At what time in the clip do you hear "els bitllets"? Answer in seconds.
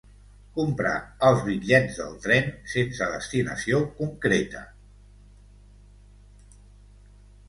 1.25-1.99